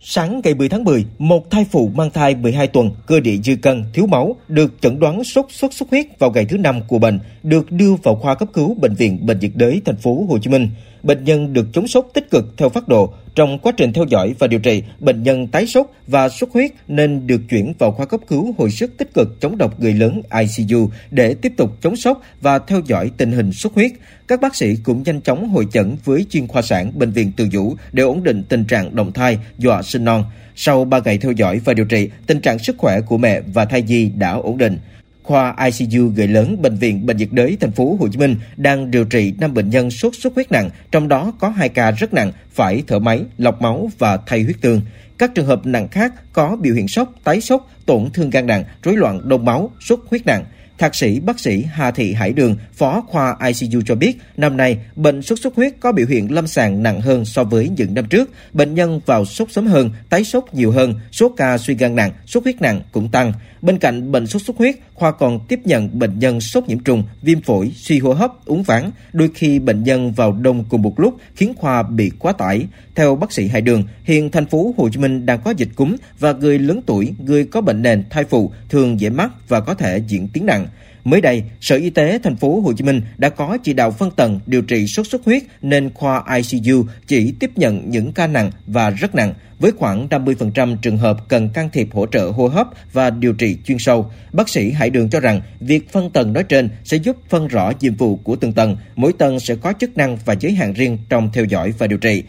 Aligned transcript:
Sáng 0.00 0.40
ngày 0.44 0.54
10 0.54 0.68
tháng 0.68 0.84
10, 0.84 1.04
một 1.18 1.50
thai 1.50 1.66
phụ 1.70 1.90
mang 1.94 2.10
thai 2.10 2.34
12 2.34 2.66
tuần, 2.66 2.90
cơ 3.06 3.20
địa 3.20 3.36
dư 3.36 3.56
cân, 3.56 3.84
thiếu 3.92 4.06
máu, 4.06 4.36
được 4.48 4.74
chẩn 4.80 5.00
đoán 5.00 5.24
sốt 5.24 5.46
xuất 5.48 5.72
xuất 5.72 5.90
huyết 5.90 6.18
vào 6.18 6.30
ngày 6.30 6.44
thứ 6.44 6.56
năm 6.56 6.80
của 6.88 6.98
bệnh, 6.98 7.20
được 7.42 7.72
đưa 7.72 7.94
vào 7.94 8.14
khoa 8.14 8.34
cấp 8.34 8.48
cứu 8.52 8.74
bệnh 8.74 8.94
viện 8.94 9.26
Bệnh 9.26 9.38
nhiệt 9.38 9.50
đới 9.54 9.82
thành 9.84 9.96
phố 9.96 10.26
Hồ 10.28 10.38
Chí 10.38 10.50
Minh. 10.50 10.68
Bệnh 11.08 11.24
nhân 11.24 11.52
được 11.52 11.66
chống 11.72 11.88
sốt 11.88 12.06
tích 12.14 12.30
cực 12.30 12.44
theo 12.56 12.68
phát 12.68 12.88
độ. 12.88 13.14
Trong 13.34 13.58
quá 13.58 13.72
trình 13.76 13.92
theo 13.92 14.04
dõi 14.08 14.34
và 14.38 14.46
điều 14.46 14.60
trị, 14.60 14.82
bệnh 15.00 15.22
nhân 15.22 15.46
tái 15.46 15.66
sốt 15.66 15.86
và 16.06 16.28
xuất 16.28 16.52
huyết 16.52 16.70
nên 16.88 17.26
được 17.26 17.40
chuyển 17.50 17.72
vào 17.78 17.92
khoa 17.92 18.06
cấp 18.06 18.20
cứu 18.28 18.54
hồi 18.58 18.70
sức 18.70 18.96
tích 18.98 19.14
cực 19.14 19.40
chống 19.40 19.58
độc 19.58 19.80
người 19.80 19.94
lớn 19.94 20.22
ICU 20.38 20.90
để 21.10 21.34
tiếp 21.34 21.52
tục 21.56 21.70
chống 21.80 21.96
sốt 21.96 22.16
và 22.40 22.58
theo 22.58 22.80
dõi 22.86 23.10
tình 23.16 23.32
hình 23.32 23.52
xuất 23.52 23.74
huyết. 23.74 23.92
Các 24.28 24.40
bác 24.40 24.56
sĩ 24.56 24.76
cũng 24.82 25.02
nhanh 25.02 25.20
chóng 25.20 25.48
hội 25.48 25.66
chẩn 25.72 25.96
với 26.04 26.26
chuyên 26.30 26.46
khoa 26.46 26.62
sản 26.62 26.92
bệnh 26.94 27.10
viện 27.10 27.32
Từ 27.36 27.48
Dũ 27.52 27.74
để 27.92 28.02
ổn 28.02 28.22
định 28.22 28.42
tình 28.48 28.64
trạng 28.64 28.96
động 28.96 29.12
thai, 29.12 29.38
dọa 29.58 29.82
sinh 29.82 30.04
non. 30.04 30.24
Sau 30.56 30.84
3 30.84 30.98
ngày 31.04 31.18
theo 31.18 31.32
dõi 31.32 31.60
và 31.64 31.74
điều 31.74 31.86
trị, 31.86 32.10
tình 32.26 32.40
trạng 32.40 32.58
sức 32.58 32.76
khỏe 32.78 33.00
của 33.00 33.18
mẹ 33.18 33.40
và 33.40 33.64
thai 33.64 33.82
nhi 33.82 34.10
đã 34.16 34.32
ổn 34.32 34.58
định 34.58 34.78
khoa 35.28 35.54
ICU 35.64 36.08
gửi 36.16 36.28
lớn 36.28 36.62
bệnh 36.62 36.76
viện 36.76 37.06
Bệnh 37.06 37.16
nhiệt 37.16 37.28
đới 37.32 37.56
thành 37.60 37.72
phố 37.72 37.96
Hồ 38.00 38.08
Chí 38.08 38.18
Minh 38.18 38.36
đang 38.56 38.90
điều 38.90 39.04
trị 39.04 39.34
5 39.40 39.54
bệnh 39.54 39.70
nhân 39.70 39.90
sốt 39.90 40.12
xuất 40.16 40.34
huyết 40.34 40.52
nặng, 40.52 40.70
trong 40.92 41.08
đó 41.08 41.32
có 41.38 41.48
2 41.48 41.68
ca 41.68 41.90
rất 41.90 42.14
nặng, 42.14 42.32
phải 42.50 42.82
thở 42.86 42.98
máy, 42.98 43.20
lọc 43.38 43.62
máu 43.62 43.90
và 43.98 44.18
thay 44.26 44.42
huyết 44.42 44.56
tương. 44.60 44.80
Các 45.18 45.34
trường 45.34 45.46
hợp 45.46 45.66
nặng 45.66 45.88
khác 45.88 46.12
có 46.32 46.56
biểu 46.56 46.74
hiện 46.74 46.88
sốc, 46.88 47.12
tái 47.24 47.40
sốc, 47.40 47.70
tổn 47.86 48.10
thương 48.14 48.30
gan 48.30 48.46
nặng, 48.46 48.64
rối 48.82 48.96
loạn 48.96 49.28
đông 49.28 49.44
máu, 49.44 49.70
xuất 49.80 50.00
huyết 50.10 50.26
nặng. 50.26 50.44
Thạc 50.78 50.94
sĩ 50.94 51.20
bác 51.20 51.40
sĩ 51.40 51.64
Hà 51.72 51.90
Thị 51.90 52.12
Hải 52.12 52.32
Đường, 52.32 52.56
phó 52.72 53.00
khoa 53.08 53.36
ICU 53.46 53.80
cho 53.86 53.94
biết, 53.94 54.18
năm 54.36 54.56
nay 54.56 54.78
bệnh 54.96 55.22
sốt 55.22 55.38
xuất 55.40 55.54
huyết 55.54 55.74
có 55.80 55.92
biểu 55.92 56.06
hiện 56.06 56.32
lâm 56.32 56.46
sàng 56.46 56.82
nặng 56.82 57.00
hơn 57.00 57.24
so 57.24 57.44
với 57.44 57.68
những 57.68 57.94
năm 57.94 58.04
trước. 58.04 58.30
Bệnh 58.52 58.74
nhân 58.74 59.00
vào 59.06 59.24
sốt 59.24 59.52
sớm 59.52 59.66
hơn, 59.66 59.90
tái 60.10 60.24
sốt 60.24 60.44
nhiều 60.52 60.70
hơn, 60.70 60.94
số 61.12 61.28
ca 61.36 61.58
suy 61.58 61.74
gan 61.74 61.96
nặng, 61.96 62.12
sốt 62.26 62.44
huyết 62.44 62.60
nặng 62.60 62.82
cũng 62.92 63.08
tăng. 63.08 63.32
Bên 63.62 63.78
cạnh 63.78 64.12
bệnh 64.12 64.26
sốt 64.26 64.42
xuất 64.42 64.56
huyết, 64.56 64.76
khoa 64.94 65.12
còn 65.12 65.46
tiếp 65.48 65.60
nhận 65.64 65.98
bệnh 65.98 66.18
nhân 66.18 66.40
sốt 66.40 66.64
nhiễm 66.68 66.78
trùng, 66.78 67.04
viêm 67.22 67.40
phổi, 67.40 67.72
suy 67.76 67.98
hô 67.98 68.12
hấp, 68.12 68.46
uống 68.46 68.62
ván. 68.62 68.90
Đôi 69.12 69.30
khi 69.34 69.58
bệnh 69.58 69.84
nhân 69.84 70.12
vào 70.12 70.32
đông 70.32 70.64
cùng 70.68 70.82
một 70.82 71.00
lúc 71.00 71.16
khiến 71.34 71.54
khoa 71.56 71.82
bị 71.82 72.10
quá 72.18 72.32
tải. 72.32 72.66
Theo 72.94 73.16
bác 73.16 73.32
sĩ 73.32 73.48
Hải 73.48 73.60
Đường, 73.60 73.84
hiện 74.04 74.30
thành 74.30 74.46
phố 74.46 74.74
Hồ 74.76 74.88
Chí 74.92 75.00
Minh 75.00 75.26
đang 75.26 75.40
có 75.44 75.50
dịch 75.50 75.68
cúm 75.76 75.96
và 76.18 76.32
người 76.32 76.58
lớn 76.58 76.80
tuổi, 76.86 77.14
người 77.18 77.44
có 77.44 77.60
bệnh 77.60 77.82
nền, 77.82 78.04
thai 78.10 78.24
phụ 78.24 78.52
thường 78.68 79.00
dễ 79.00 79.10
mắc 79.10 79.30
và 79.48 79.60
có 79.60 79.74
thể 79.74 80.02
diễn 80.08 80.28
tiến 80.28 80.46
nặng. 80.46 80.66
Mới 81.04 81.20
đây, 81.20 81.42
Sở 81.60 81.76
Y 81.76 81.90
tế 81.90 82.18
thành 82.22 82.36
phố 82.36 82.60
Hồ 82.60 82.72
Chí 82.72 82.84
Minh 82.84 83.02
đã 83.18 83.28
có 83.28 83.58
chỉ 83.62 83.72
đạo 83.72 83.90
phân 83.90 84.10
tầng 84.10 84.40
điều 84.46 84.62
trị 84.62 84.86
sốt 84.86 85.06
xuất 85.06 85.24
huyết 85.24 85.42
nên 85.62 85.90
khoa 85.94 86.24
ICU 86.36 86.84
chỉ 87.06 87.34
tiếp 87.40 87.50
nhận 87.56 87.90
những 87.90 88.12
ca 88.12 88.26
nặng 88.26 88.50
và 88.66 88.90
rất 88.90 89.14
nặng 89.14 89.34
với 89.58 89.72
khoảng 89.78 90.08
50% 90.08 90.76
trường 90.82 90.98
hợp 90.98 91.28
cần 91.28 91.48
can 91.48 91.70
thiệp 91.72 91.88
hỗ 91.92 92.06
trợ 92.06 92.30
hô 92.30 92.48
hấp 92.48 92.66
và 92.92 93.10
điều 93.10 93.32
trị 93.32 93.56
chuyên 93.64 93.78
sâu. 93.78 94.10
Bác 94.32 94.48
sĩ 94.48 94.70
Hải 94.70 94.90
Đường 94.90 95.10
cho 95.10 95.20
rằng 95.20 95.40
việc 95.60 95.92
phân 95.92 96.10
tầng 96.10 96.32
nói 96.32 96.44
trên 96.44 96.68
sẽ 96.84 96.96
giúp 96.96 97.16
phân 97.28 97.48
rõ 97.48 97.72
nhiệm 97.80 97.94
vụ 97.94 98.16
của 98.16 98.36
từng 98.36 98.52
tầng, 98.52 98.76
mỗi 98.96 99.12
tầng 99.12 99.40
sẽ 99.40 99.54
có 99.54 99.72
chức 99.80 99.96
năng 99.96 100.18
và 100.24 100.34
giới 100.40 100.52
hạn 100.52 100.72
riêng 100.72 100.98
trong 101.08 101.30
theo 101.32 101.44
dõi 101.44 101.72
và 101.78 101.86
điều 101.86 101.98
trị. 101.98 102.22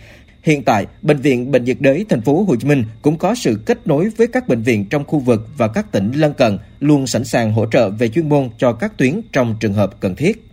Hiện 0.43 0.63
tại, 0.63 0.85
bệnh 1.01 1.17
viện 1.17 1.51
Bệnh 1.51 1.63
nhiệt 1.63 1.77
đới 1.79 2.05
thành 2.09 2.21
phố 2.21 2.45
Hồ 2.47 2.55
Chí 2.55 2.67
Minh 2.67 2.83
cũng 3.01 3.17
có 3.17 3.35
sự 3.35 3.59
kết 3.65 3.87
nối 3.87 4.09
với 4.17 4.27
các 4.27 4.47
bệnh 4.47 4.61
viện 4.61 4.85
trong 4.89 5.03
khu 5.05 5.19
vực 5.19 5.47
và 5.57 5.67
các 5.67 5.91
tỉnh 5.91 6.11
lân 6.11 6.33
cận, 6.33 6.57
luôn 6.79 7.07
sẵn 7.07 7.23
sàng 7.23 7.53
hỗ 7.53 7.65
trợ 7.65 7.89
về 7.89 8.09
chuyên 8.09 8.29
môn 8.29 8.49
cho 8.57 8.73
các 8.73 8.97
tuyến 8.97 9.21
trong 9.31 9.55
trường 9.59 9.73
hợp 9.73 9.99
cần 9.99 10.15
thiết. 10.15 10.45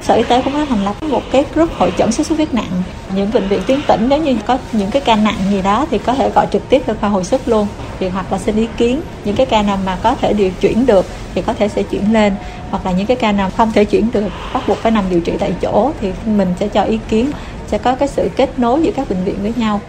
Sở 0.00 0.14
Y 0.14 0.22
tế 0.28 0.42
cũng 0.42 0.52
đã 0.52 0.66
thành 0.68 0.84
lập 0.84 0.96
một 1.10 1.22
cái 1.32 1.44
group 1.54 1.70
hội 1.72 1.92
chẩn 1.98 2.12
sốt 2.12 2.26
xuất 2.26 2.36
huyết 2.36 2.54
nặng. 2.54 2.82
Những 3.14 3.30
bệnh 3.32 3.48
viện 3.48 3.60
tuyến 3.66 3.80
tỉnh 3.88 4.08
nếu 4.08 4.22
như 4.22 4.36
có 4.46 4.58
những 4.72 4.90
cái 4.90 5.02
ca 5.04 5.16
nặng 5.16 5.36
gì 5.50 5.62
đó 5.62 5.86
thì 5.90 5.98
có 5.98 6.14
thể 6.14 6.30
gọi 6.34 6.46
trực 6.52 6.68
tiếp 6.68 6.82
lên 6.86 6.96
khoa 7.00 7.08
hồi 7.08 7.24
sức 7.24 7.48
luôn. 7.48 7.66
Thì 8.00 8.08
hoặc 8.08 8.32
là 8.32 8.38
xin 8.38 8.56
ý 8.56 8.66
kiến 8.76 9.00
những 9.24 9.36
cái 9.36 9.46
ca 9.46 9.62
nào 9.62 9.78
mà 9.86 9.98
có 10.02 10.14
thể 10.14 10.32
điều 10.32 10.50
chuyển 10.60 10.86
được 10.86 11.06
thì 11.34 11.42
có 11.42 11.54
thể 11.54 11.68
sẽ 11.68 11.82
chuyển 11.82 12.12
lên 12.12 12.32
hoặc 12.70 12.86
là 12.86 12.92
những 12.92 13.06
cái 13.06 13.16
ca 13.16 13.32
nào 13.32 13.50
không 13.50 13.72
thể 13.72 13.84
chuyển 13.84 14.08
được 14.12 14.28
bắt 14.54 14.62
buộc 14.68 14.78
phải 14.78 14.92
nằm 14.92 15.04
điều 15.10 15.20
trị 15.20 15.32
tại 15.38 15.54
chỗ 15.62 15.92
thì 16.00 16.12
mình 16.26 16.48
sẽ 16.60 16.68
cho 16.68 16.82
ý 16.82 16.98
kiến 17.08 17.30
sẽ 17.72 17.78
có 17.78 17.94
cái 17.94 18.08
sự 18.08 18.30
kết 18.36 18.58
nối 18.58 18.82
giữa 18.82 18.90
các 18.96 19.10
bệnh 19.10 19.24
viện 19.24 19.36
với 19.42 19.52
nhau. 19.56 19.80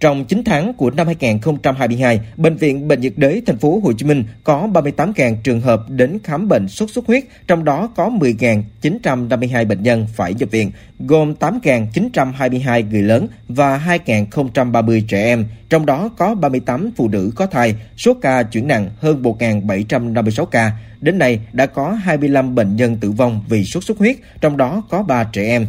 Trong 0.00 0.24
9 0.24 0.42
tháng 0.44 0.74
của 0.74 0.90
năm 0.90 1.06
2022, 1.06 2.20
bệnh 2.36 2.56
viện 2.56 2.88
Bệnh 2.88 3.00
nhiệt 3.00 3.12
đới 3.16 3.42
thành 3.46 3.58
phố 3.58 3.80
Hồ 3.84 3.92
Chí 3.92 4.06
Minh 4.06 4.24
có 4.44 4.68
38.000 4.72 5.36
trường 5.44 5.60
hợp 5.60 5.80
đến 5.88 6.18
khám 6.24 6.48
bệnh 6.48 6.68
sốt 6.68 6.90
xuất 6.90 7.06
huyết, 7.06 7.24
trong 7.46 7.64
đó 7.64 7.88
có 7.96 8.10
10.952 8.10 9.66
bệnh 9.66 9.82
nhân 9.82 10.06
phải 10.14 10.34
nhập 10.34 10.50
viện, 10.50 10.70
gồm 10.98 11.34
8.922 11.40 12.88
người 12.90 13.02
lớn 13.02 13.26
và 13.48 13.78
2.030 14.06 15.02
trẻ 15.08 15.24
em, 15.24 15.46
trong 15.68 15.86
đó 15.86 16.10
có 16.18 16.34
38 16.34 16.90
phụ 16.96 17.08
nữ 17.08 17.32
có 17.36 17.46
thai, 17.46 17.74
số 17.96 18.14
ca 18.14 18.42
chuyển 18.42 18.68
nặng 18.68 18.90
hơn 19.00 19.22
1.756 19.22 20.44
ca. 20.44 20.72
Đến 21.00 21.18
nay 21.18 21.40
đã 21.52 21.66
có 21.66 21.90
25 21.90 22.54
bệnh 22.54 22.76
nhân 22.76 22.96
tử 23.00 23.10
vong 23.10 23.44
vì 23.48 23.64
sốt 23.64 23.84
xuất 23.84 23.98
huyết, 23.98 24.16
trong 24.40 24.56
đó 24.56 24.82
có 24.90 25.02
3 25.02 25.24
trẻ 25.24 25.44
em. 25.44 25.66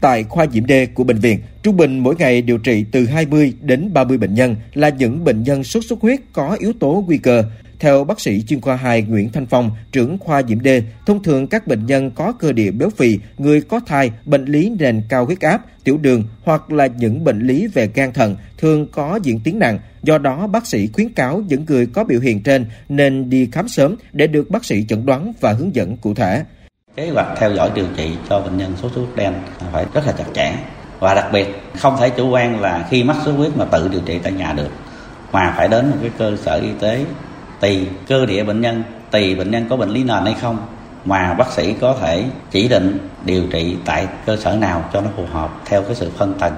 Tại 0.00 0.24
khoa 0.24 0.44
nhiễm 0.44 0.66
D 0.66 0.72
của 0.94 1.04
bệnh 1.04 1.18
viện, 1.18 1.38
trung 1.62 1.76
bình 1.76 1.98
mỗi 1.98 2.14
ngày 2.18 2.42
điều 2.42 2.58
trị 2.58 2.84
từ 2.92 3.06
20 3.06 3.54
đến 3.60 3.92
30 3.92 4.18
bệnh 4.18 4.34
nhân 4.34 4.56
là 4.74 4.88
những 4.88 5.24
bệnh 5.24 5.42
nhân 5.42 5.64
sốt 5.64 5.84
xuất 5.84 6.00
huyết 6.00 6.20
có 6.32 6.56
yếu 6.60 6.72
tố 6.80 7.04
nguy 7.06 7.18
cơ. 7.18 7.44
Theo 7.78 8.04
bác 8.04 8.20
sĩ 8.20 8.42
chuyên 8.42 8.60
khoa 8.60 8.76
2 8.76 9.02
Nguyễn 9.02 9.32
Thanh 9.32 9.46
Phong, 9.46 9.70
trưởng 9.92 10.18
khoa 10.18 10.40
nhiễm 10.40 10.64
D, 10.64 10.68
thông 11.06 11.22
thường 11.22 11.46
các 11.46 11.66
bệnh 11.66 11.86
nhân 11.86 12.10
có 12.10 12.32
cơ 12.32 12.52
địa 12.52 12.70
béo 12.70 12.90
phì, 12.90 13.18
người 13.38 13.60
có 13.60 13.80
thai, 13.86 14.10
bệnh 14.24 14.44
lý 14.44 14.72
nền 14.78 15.02
cao 15.08 15.26
huyết 15.26 15.40
áp, 15.40 15.64
tiểu 15.84 15.98
đường 15.98 16.24
hoặc 16.42 16.72
là 16.72 16.86
những 16.86 17.24
bệnh 17.24 17.40
lý 17.40 17.66
về 17.66 17.90
gan 17.94 18.12
thận 18.12 18.36
thường 18.58 18.86
có 18.92 19.18
diễn 19.22 19.40
tiến 19.44 19.58
nặng. 19.58 19.78
Do 20.02 20.18
đó, 20.18 20.46
bác 20.46 20.66
sĩ 20.66 20.88
khuyến 20.92 21.08
cáo 21.08 21.42
những 21.48 21.64
người 21.64 21.86
có 21.86 22.04
biểu 22.04 22.20
hiện 22.20 22.42
trên 22.42 22.66
nên 22.88 23.30
đi 23.30 23.48
khám 23.52 23.68
sớm 23.68 23.96
để 24.12 24.26
được 24.26 24.50
bác 24.50 24.64
sĩ 24.64 24.84
chẩn 24.88 25.06
đoán 25.06 25.32
và 25.40 25.52
hướng 25.52 25.74
dẫn 25.74 25.96
cụ 25.96 26.14
thể. 26.14 26.42
Kế 26.96 27.10
hoạch 27.10 27.26
theo 27.36 27.52
dõi 27.52 27.70
điều 27.74 27.86
trị 27.96 28.16
cho 28.28 28.40
bệnh 28.40 28.56
nhân 28.56 28.76
sốt 28.82 28.92
xuất 28.92 29.00
huyết 29.00 29.16
đen 29.16 29.34
phải 29.72 29.86
rất 29.94 30.06
là 30.06 30.12
chặt 30.12 30.24
chẽ. 30.34 30.52
Và 30.98 31.14
đặc 31.14 31.26
biệt, 31.32 31.62
không 31.76 31.96
thể 32.00 32.10
chủ 32.10 32.30
quan 32.30 32.60
là 32.60 32.86
khi 32.90 33.04
mắc 33.04 33.16
sốt 33.24 33.34
huyết 33.34 33.56
mà 33.56 33.64
tự 33.64 33.88
điều 33.88 34.00
trị 34.06 34.18
tại 34.22 34.32
nhà 34.32 34.52
được, 34.52 34.68
mà 35.32 35.54
phải 35.56 35.68
đến 35.68 35.90
một 35.90 35.96
cái 36.00 36.10
cơ 36.18 36.36
sở 36.36 36.54
y 36.54 36.68
tế 36.80 37.04
tùy 37.60 37.86
cơ 38.08 38.26
địa 38.26 38.44
bệnh 38.44 38.60
nhân, 38.60 38.82
tùy 39.10 39.34
bệnh 39.34 39.50
nhân 39.50 39.66
có 39.70 39.76
bệnh 39.76 39.90
lý 39.90 40.04
nền 40.04 40.24
hay 40.24 40.34
không 40.40 40.58
mà 41.04 41.34
bác 41.34 41.52
sĩ 41.52 41.74
có 41.80 41.96
thể 42.00 42.24
chỉ 42.50 42.68
định 42.68 42.98
điều 43.24 43.42
trị 43.52 43.76
tại 43.84 44.06
cơ 44.26 44.36
sở 44.36 44.56
nào 44.56 44.84
cho 44.92 45.00
nó 45.00 45.08
phù 45.16 45.24
hợp 45.32 45.50
theo 45.64 45.82
cái 45.82 45.94
sự 45.94 46.10
phân 46.16 46.34
tầng. 46.34 46.52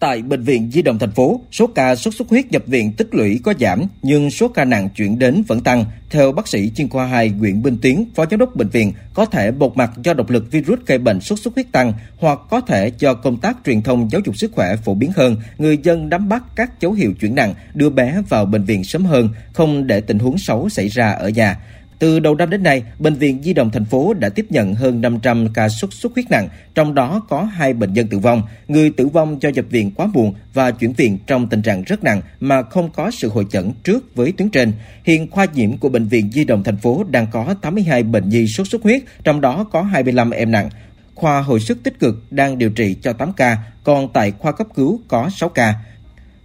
Tại 0.00 0.22
Bệnh 0.22 0.42
viện 0.42 0.70
Di 0.72 0.82
động 0.82 0.98
thành 0.98 1.10
phố, 1.10 1.40
số 1.52 1.66
ca 1.66 1.96
sốt 1.96 2.14
xuất 2.14 2.28
huyết 2.28 2.52
nhập 2.52 2.62
viện 2.66 2.92
tích 2.92 3.14
lũy 3.14 3.40
có 3.44 3.54
giảm, 3.60 3.84
nhưng 4.02 4.30
số 4.30 4.48
ca 4.48 4.64
nặng 4.64 4.88
chuyển 4.96 5.18
đến 5.18 5.42
vẫn 5.46 5.60
tăng. 5.60 5.84
Theo 6.10 6.32
bác 6.32 6.48
sĩ 6.48 6.70
chuyên 6.76 6.88
khoa 6.88 7.06
2 7.06 7.30
Nguyễn 7.30 7.62
Minh 7.62 7.78
Tiến, 7.82 8.04
Phó 8.14 8.26
Giám 8.30 8.40
đốc 8.40 8.56
Bệnh 8.56 8.68
viện, 8.68 8.92
có 9.14 9.24
thể 9.24 9.50
một 9.50 9.76
mặt 9.76 9.90
do 10.02 10.14
độc 10.14 10.30
lực 10.30 10.50
virus 10.50 10.78
gây 10.86 10.98
bệnh 10.98 11.20
sốt 11.20 11.38
xuất 11.38 11.54
huyết 11.54 11.72
tăng, 11.72 11.92
hoặc 12.18 12.38
có 12.50 12.60
thể 12.60 12.92
do 12.98 13.14
công 13.14 13.36
tác 13.36 13.56
truyền 13.66 13.82
thông 13.82 14.08
giáo 14.10 14.20
dục 14.24 14.36
sức 14.36 14.52
khỏe 14.54 14.76
phổ 14.76 14.94
biến 14.94 15.12
hơn, 15.16 15.36
người 15.58 15.78
dân 15.82 16.08
nắm 16.08 16.28
bắt 16.28 16.42
các 16.56 16.80
dấu 16.80 16.92
hiệu 16.92 17.12
chuyển 17.20 17.34
nặng, 17.34 17.54
đưa 17.74 17.90
bé 17.90 18.22
vào 18.28 18.44
bệnh 18.44 18.64
viện 18.64 18.84
sớm 18.84 19.04
hơn, 19.04 19.28
không 19.52 19.86
để 19.86 20.00
tình 20.00 20.18
huống 20.18 20.38
xấu 20.38 20.68
xảy 20.68 20.88
ra 20.88 21.12
ở 21.12 21.28
nhà. 21.28 21.56
Từ 21.98 22.20
đầu 22.20 22.34
năm 22.34 22.50
đến 22.50 22.62
nay, 22.62 22.82
Bệnh 22.98 23.14
viện 23.14 23.42
Di 23.42 23.52
động 23.52 23.70
thành 23.70 23.84
phố 23.84 24.14
đã 24.14 24.28
tiếp 24.28 24.46
nhận 24.50 24.74
hơn 24.74 25.00
500 25.00 25.48
ca 25.54 25.68
sốt 25.68 25.94
xuất 25.94 26.14
huyết 26.14 26.30
nặng, 26.30 26.48
trong 26.74 26.94
đó 26.94 27.22
có 27.28 27.42
hai 27.42 27.72
bệnh 27.72 27.92
nhân 27.92 28.08
tử 28.08 28.18
vong. 28.18 28.42
Người 28.68 28.90
tử 28.90 29.06
vong 29.06 29.42
do 29.42 29.48
nhập 29.48 29.64
viện 29.70 29.90
quá 29.90 30.06
muộn 30.06 30.34
và 30.54 30.70
chuyển 30.70 30.92
viện 30.92 31.18
trong 31.26 31.48
tình 31.48 31.62
trạng 31.62 31.82
rất 31.82 32.04
nặng 32.04 32.22
mà 32.40 32.62
không 32.62 32.90
có 32.90 33.10
sự 33.10 33.28
hội 33.28 33.46
chẩn 33.50 33.72
trước 33.84 34.14
với 34.14 34.32
tuyến 34.32 34.50
trên. 34.50 34.72
Hiện 35.04 35.30
khoa 35.30 35.46
nhiễm 35.54 35.76
của 35.76 35.88
Bệnh 35.88 36.08
viện 36.08 36.30
Di 36.32 36.44
động 36.44 36.62
thành 36.64 36.76
phố 36.76 37.04
đang 37.10 37.26
có 37.32 37.54
82 37.62 38.02
bệnh 38.02 38.28
nhi 38.28 38.46
sốt 38.46 38.68
xuất 38.68 38.82
huyết, 38.82 39.02
trong 39.24 39.40
đó 39.40 39.64
có 39.72 39.82
25 39.82 40.30
em 40.30 40.50
nặng. 40.50 40.70
Khoa 41.14 41.40
hồi 41.40 41.60
sức 41.60 41.82
tích 41.82 42.00
cực 42.00 42.32
đang 42.32 42.58
điều 42.58 42.70
trị 42.70 42.96
cho 43.02 43.12
8 43.12 43.32
ca, 43.32 43.56
còn 43.84 44.12
tại 44.12 44.32
khoa 44.38 44.52
cấp 44.52 44.66
cứu 44.74 45.00
có 45.08 45.30
6 45.30 45.48
ca. 45.48 45.74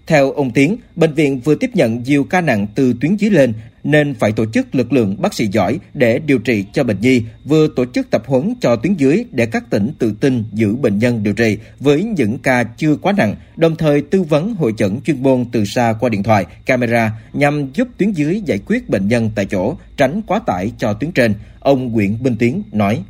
Theo 0.08 0.32
ông 0.32 0.52
Tiến, 0.52 0.78
bệnh 0.96 1.14
viện 1.14 1.40
vừa 1.40 1.56
tiếp 1.56 1.70
nhận 1.74 2.04
nhiều 2.04 2.24
ca 2.24 2.42
nặng 2.42 2.68
từ 2.76 2.94
tuyến 3.02 3.16
dưới 3.16 3.32
lên 3.32 3.54
nên 3.84 4.14
phải 4.14 4.32
tổ 4.32 4.46
chức 4.46 4.76
lực 4.76 4.94
lượng 4.94 5.16
bác 5.22 5.34
sĩ 5.34 5.48
giỏi 5.48 5.80
để 5.94 6.20
điều 6.20 6.40
trị 6.40 6.66
cho 6.74 6.84
bệnh 6.84 7.02
nhi, 7.02 7.22
vừa 7.46 7.68
tổ 7.76 7.86
chức 7.86 8.10
tập 8.10 8.24
huấn 8.26 8.54
cho 8.62 8.76
tuyến 8.76 8.94
dưới 8.94 9.26
để 9.32 9.46
các 9.46 9.70
tỉnh 9.70 9.92
tự 10.00 10.14
tin 10.20 10.44
giữ 10.54 10.76
bệnh 10.76 11.00
nhân 11.00 11.24
điều 11.24 11.34
trị 11.34 11.58
với 11.80 12.04
những 12.04 12.38
ca 12.38 12.64
chưa 12.64 12.96
quá 12.96 13.14
nặng, 13.18 13.36
đồng 13.56 13.76
thời 13.76 14.02
tư 14.02 14.24
vấn 14.24 14.56
hội 14.56 14.74
chẩn 14.78 15.02
chuyên 15.02 15.24
môn 15.24 15.46
từ 15.52 15.66
xa 15.66 15.94
qua 16.00 16.10
điện 16.10 16.24
thoại, 16.24 16.46
camera 16.66 17.12
nhằm 17.34 17.72
giúp 17.74 17.88
tuyến 17.98 18.12
dưới 18.12 18.42
giải 18.46 18.60
quyết 18.66 18.90
bệnh 18.90 19.08
nhân 19.08 19.32
tại 19.36 19.46
chỗ, 19.46 19.78
tránh 19.98 20.22
quá 20.28 20.40
tải 20.46 20.72
cho 20.78 20.94
tuyến 20.94 21.12
trên. 21.12 21.34
Ông 21.60 21.92
Nguyễn 21.92 22.18
Minh 22.22 22.36
Tiến 22.40 22.64
nói 22.72 23.04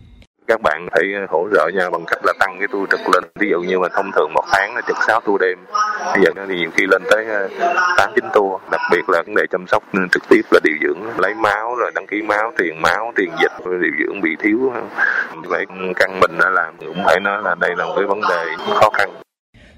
các 0.48 0.62
bạn 0.62 0.88
phải 0.92 1.04
hỗ 1.30 1.48
trợ 1.54 1.70
nhau 1.74 1.92
bằng 1.92 2.06
cách 2.08 2.20
là 2.24 2.34
tăng 2.40 2.56
cái 2.60 2.68
tour 2.68 2.90
trực 2.90 3.00
lên. 3.14 3.24
Ví 3.40 3.50
dụ 3.50 3.62
như 3.62 3.80
mà 3.80 3.88
thông 3.90 4.12
thường 4.12 4.34
một 4.34 4.44
tháng 4.52 4.76
là 4.76 4.82
trực 4.88 4.98
6 5.08 5.20
tour 5.20 5.42
đêm. 5.42 5.58
Bây 6.06 6.24
giờ 6.24 6.32
thì 6.48 6.56
nhiều 6.56 6.70
khi 6.76 6.86
lên 6.88 7.04
tới 7.10 7.26
ờ, 7.26 7.50
tám 7.98 8.12
chín 8.16 8.26
tour 8.34 8.62
đặc 8.72 8.82
biệt 8.92 9.10
là 9.10 9.22
vấn 9.26 9.36
đề 9.36 9.44
chăm 9.52 9.68
sóc 9.68 9.84
trực 10.12 10.24
tiếp 10.30 10.42
là 10.52 10.60
điều 10.64 10.76
dưỡng 10.82 11.20
lấy 11.20 11.34
máu 11.34 11.76
rồi 11.76 11.92
đăng 11.96 12.08
ký 12.08 12.22
máu 12.22 12.52
tiền 12.58 12.82
máu 12.82 13.12
tiền 13.16 13.32
dịch 13.42 13.52
điều 13.66 13.92
dưỡng 14.00 14.22
bị 14.22 14.36
thiếu. 14.40 14.74
Vậy 15.44 15.66
căn 15.96 16.20
mình 16.20 16.32
đã 16.40 16.50
làm 16.50 16.74
cũng 16.78 17.04
phải 17.06 17.20
nói 17.20 17.42
là 17.44 17.56
đây 17.60 17.76
là 17.78 17.86
một 17.86 17.94
cái 17.96 18.06
vấn 18.06 18.22
đề 18.30 18.46
khó 18.82 18.90
khăn. 18.90 19.23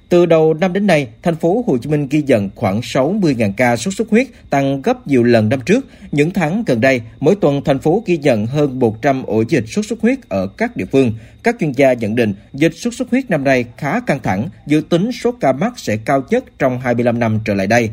Từ 0.09 0.25
đầu 0.25 0.53
năm 0.53 0.73
đến 0.73 0.87
nay, 0.87 1.07
thành 1.23 1.35
phố 1.35 1.63
Hồ 1.67 1.77
Chí 1.77 1.89
Minh 1.89 2.07
ghi 2.09 2.21
nhận 2.21 2.49
khoảng 2.55 2.79
60.000 2.79 3.51
ca 3.57 3.75
sốt 3.75 3.93
xuất 3.93 4.09
huyết, 4.09 4.27
tăng 4.49 4.81
gấp 4.81 5.07
nhiều 5.07 5.23
lần 5.23 5.49
năm 5.49 5.59
trước. 5.65 5.85
Những 6.11 6.31
tháng 6.31 6.63
gần 6.67 6.81
đây, 6.81 7.01
mỗi 7.19 7.35
tuần 7.35 7.61
thành 7.65 7.79
phố 7.79 8.03
ghi 8.05 8.17
nhận 8.17 8.45
hơn 8.45 8.79
100 8.79 9.23
ổ 9.23 9.43
dịch 9.49 9.63
sốt 9.67 9.85
xuất 9.85 10.01
huyết 10.01 10.29
ở 10.29 10.47
các 10.47 10.77
địa 10.77 10.85
phương. 10.85 11.11
Các 11.43 11.55
chuyên 11.59 11.71
gia 11.71 11.93
nhận 11.93 12.15
định 12.15 12.33
dịch 12.53 12.73
sốt 12.75 12.93
xuất 12.93 13.09
huyết 13.09 13.29
năm 13.29 13.43
nay 13.43 13.65
khá 13.77 13.99
căng 13.99 14.19
thẳng, 14.23 14.49
dự 14.67 14.81
tính 14.89 15.11
số 15.11 15.31
ca 15.31 15.53
mắc 15.53 15.73
sẽ 15.77 15.97
cao 15.97 16.23
nhất 16.29 16.43
trong 16.59 16.79
25 16.79 17.19
năm 17.19 17.39
trở 17.45 17.53
lại 17.53 17.67
đây. 17.67 17.89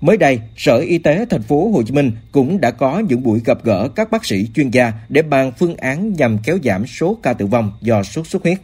Mới 0.00 0.16
đây, 0.16 0.40
Sở 0.56 0.78
Y 0.78 0.98
tế 0.98 1.26
thành 1.30 1.42
phố 1.42 1.70
Hồ 1.70 1.82
Chí 1.82 1.92
Minh 1.92 2.12
cũng 2.32 2.60
đã 2.60 2.70
có 2.70 2.98
những 2.98 3.22
buổi 3.22 3.40
gặp 3.44 3.58
gỡ 3.64 3.88
các 3.88 4.10
bác 4.10 4.24
sĩ 4.24 4.48
chuyên 4.54 4.70
gia 4.70 4.92
để 5.08 5.22
bàn 5.22 5.52
phương 5.58 5.76
án 5.76 6.12
nhằm 6.12 6.38
kéo 6.44 6.58
giảm 6.64 6.86
số 6.86 7.18
ca 7.22 7.32
tử 7.32 7.46
vong 7.46 7.72
do 7.80 8.02
sốt 8.02 8.26
xuất 8.26 8.42
huyết. 8.42 8.58